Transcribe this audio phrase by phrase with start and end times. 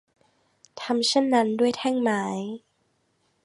[0.81, 2.23] ทำเช่นนั้นด้วยแท่งไม้